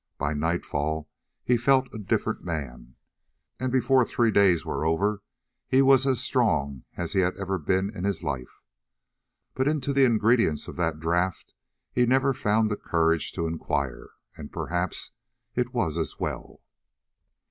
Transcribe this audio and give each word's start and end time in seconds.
By 0.17 0.33
nightfall 0.33 1.07
he 1.43 1.57
felt 1.57 1.93
a 1.93 1.99
different 1.99 2.43
man, 2.43 2.95
and 3.59 3.71
before 3.71 4.03
three 4.03 4.31
days 4.31 4.65
were 4.65 4.83
over 4.83 5.21
he 5.67 5.83
was 5.83 6.07
as 6.07 6.19
strong 6.23 6.85
as 6.97 7.13
he 7.13 7.19
had 7.19 7.37
ever 7.37 7.59
been 7.59 7.95
in 7.95 8.03
his 8.03 8.23
life. 8.23 8.63
But 9.53 9.67
into 9.67 9.93
the 9.93 10.05
ingredients 10.05 10.67
of 10.67 10.77
the 10.77 10.89
draught 10.89 11.53
he 11.93 12.07
never 12.07 12.33
found 12.33 12.71
the 12.71 12.77
courage 12.77 13.31
to 13.33 13.45
inquire, 13.45 14.09
and 14.35 14.51
perhaps 14.51 15.11
it 15.53 15.71
was 15.71 15.99
as 15.99 16.19
well. 16.19 16.61